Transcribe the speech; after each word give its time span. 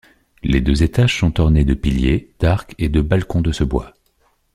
Les 0.41 0.61
deux 0.61 0.81
étages 0.81 1.19
sont 1.19 1.39
ornées 1.39 1.63
de 1.63 1.75
piliers, 1.75 2.33
d'arcs 2.39 2.73
et 2.79 2.89
de 2.89 3.01
balcons 3.01 3.41
de 3.43 3.51
ce 3.51 3.63
bois. 3.63 3.93